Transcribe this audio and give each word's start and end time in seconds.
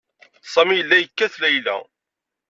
Sami 0.53 0.75
yella 0.77 0.95
yekkat 0.99 1.33
Layla. 1.41 1.77